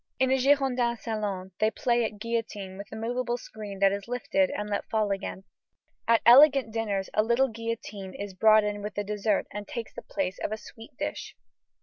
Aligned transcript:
In 0.17 0.31
a 0.31 0.39
Girondin 0.39 0.97
salon 0.97 1.51
they 1.59 1.69
play 1.69 2.03
at 2.03 2.17
guillotine 2.17 2.75
with 2.75 2.91
a 2.91 2.95
moveable 2.95 3.37
screen 3.37 3.77
that 3.81 3.91
is 3.91 4.07
lifted 4.07 4.49
and 4.49 4.67
let 4.67 4.89
fall 4.89 5.11
again. 5.11 5.43
At 6.07 6.23
elegant 6.25 6.73
dinners 6.73 7.11
a 7.13 7.21
little 7.21 7.49
guillotine 7.49 8.15
is 8.15 8.33
brought 8.33 8.63
in 8.63 8.81
with 8.81 8.95
the 8.95 9.03
dessert 9.03 9.45
and 9.53 9.67
takes 9.67 9.93
the 9.93 10.01
place 10.01 10.39
of 10.43 10.51
a 10.51 10.57
sweet 10.57 10.97
dish. 10.97 11.35